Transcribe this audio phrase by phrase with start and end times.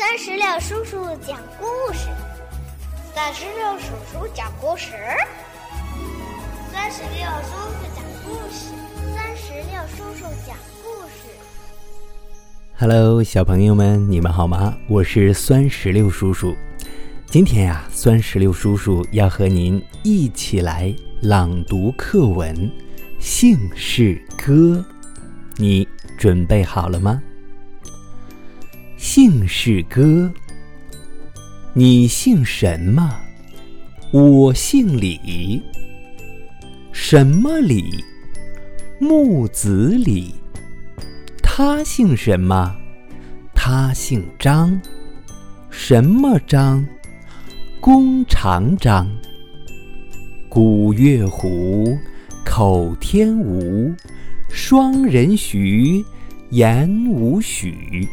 [0.00, 0.96] 三十六叔叔
[1.26, 2.08] 讲故事，
[3.14, 4.92] 三十六叔叔讲故事，
[6.72, 8.72] 三十六叔叔讲故事，
[9.14, 11.28] 三十六叔叔讲故事。
[12.78, 14.74] Hello，小朋友们，你们好吗？
[14.88, 16.56] 我是酸石榴叔叔。
[17.26, 22.56] 今天呀，酸石榴叔叔要和您一起来朗读课文
[23.20, 24.52] 《姓氏歌》，
[25.56, 25.86] 你
[26.16, 27.22] 准备好了吗？
[29.02, 30.30] 姓氏歌，
[31.72, 33.18] 你姓什么？
[34.10, 35.62] 我姓李。
[36.92, 38.04] 什么李？
[38.98, 40.34] 木子李。
[41.42, 42.76] 他姓什么？
[43.54, 44.78] 他姓张。
[45.70, 46.86] 什么张？
[47.80, 49.10] 弓长张。
[50.50, 51.96] 古月胡，
[52.44, 53.94] 口天吴，
[54.50, 56.04] 双人徐，
[56.50, 58.06] 言无许。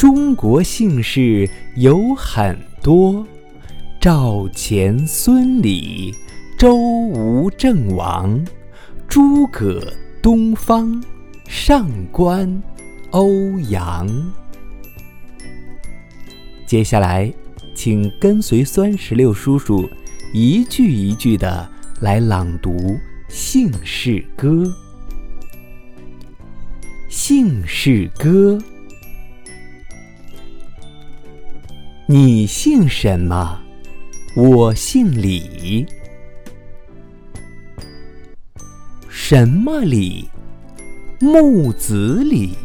[0.00, 1.46] 中国姓氏
[1.76, 3.26] 有很多：
[4.00, 6.10] 赵、钱、孙、李、
[6.58, 8.42] 周、吴、郑、王、
[9.06, 9.92] 诸葛、
[10.22, 11.04] 东方、
[11.46, 12.62] 上官、
[13.10, 13.28] 欧
[13.68, 14.08] 阳。
[16.64, 17.30] 接下来，
[17.74, 19.86] 请跟随酸石榴叔叔
[20.32, 21.70] 一句一句的
[22.00, 22.70] 来朗读
[23.28, 24.48] 《姓氏歌》。
[27.10, 28.56] 《姓氏歌》。
[32.12, 33.60] 你姓什么？
[34.34, 35.86] 我姓李。
[39.08, 40.28] 什么李？
[41.20, 42.58] 木子李。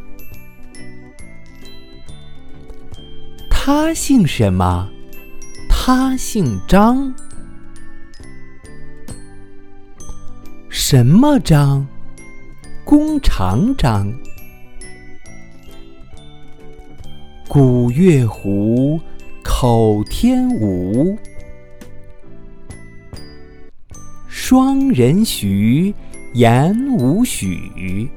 [3.47, 4.89] 他姓什么？
[5.69, 7.13] 他姓张。
[10.69, 11.85] 什么张？
[12.83, 14.11] 弓长张。
[17.47, 18.99] 古月胡。
[19.67, 21.17] 口天吴，
[24.27, 25.91] 双人徐，
[26.35, 28.07] 言无许。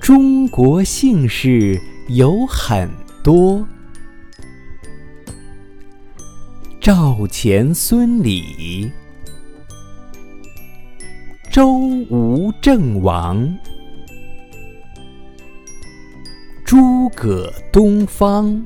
[0.00, 1.78] 中国姓氏
[2.08, 2.88] 有很
[3.22, 3.62] 多：
[6.80, 8.90] 赵、钱、孙、李、
[11.52, 11.76] 周、
[12.08, 13.54] 吴、郑、王。
[16.64, 18.64] 诸葛东方，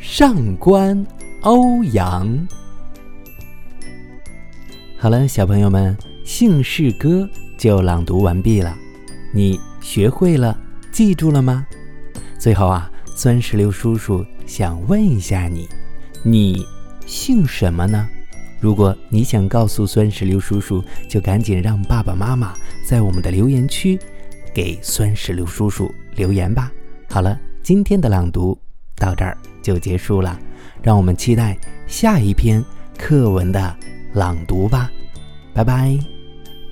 [0.00, 1.06] 上官
[1.42, 2.48] 欧阳。
[4.96, 8.74] 好了，小朋友们，姓氏歌就朗读完毕了，
[9.34, 10.58] 你学会了，
[10.90, 11.66] 记住了吗？
[12.38, 15.68] 最后啊，酸石榴叔叔想问一下你，
[16.22, 16.66] 你
[17.04, 18.08] 姓什么呢？
[18.58, 22.54] 如果你想告诉酸石榴叔叔，就赶紧让爸爸妈妈
[22.88, 23.98] 在我们的留言区。
[24.54, 26.70] 给酸石榴叔叔留言吧。
[27.08, 28.58] 好了，今天的朗读
[28.96, 30.38] 到这儿就结束了，
[30.82, 32.64] 让我们期待下一篇
[32.98, 33.76] 课文的
[34.14, 34.90] 朗读吧。
[35.54, 35.98] 拜拜，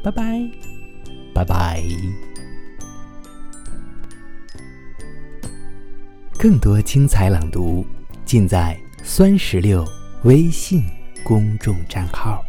[0.03, 0.51] 拜拜，
[1.35, 1.83] 拜拜。
[6.39, 7.85] 更多精彩朗读
[8.25, 9.87] 尽在酸石榴
[10.23, 10.83] 微信
[11.23, 12.43] 公众账号。